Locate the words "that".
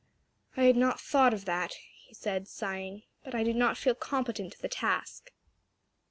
1.45-1.75